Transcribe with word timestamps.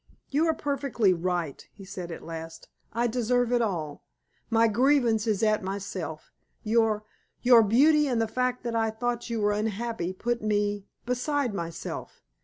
"You 0.31 0.47
are 0.47 0.55
perfectly 0.55 1.13
right," 1.13 1.63
he 1.75 1.85
said 1.85 2.11
at 2.11 2.25
last. 2.25 2.69
"I 2.91 3.05
deserve 3.05 3.51
it 3.51 3.61
all. 3.61 4.03
My 4.49 4.67
grievance 4.67 5.27
is 5.27 5.43
at 5.43 5.61
myself. 5.63 6.31
Your 6.63 7.03
your 7.43 7.61
beauty, 7.61 8.07
and 8.07 8.19
the 8.19 8.27
fact 8.27 8.63
that 8.63 8.75
I 8.75 8.89
thought 8.89 9.29
you 9.29 9.39
were 9.41 9.51
unhappy, 9.51 10.11
put 10.11 10.41
me 10.41 10.87
beside 11.05 11.53
myself. 11.53 12.23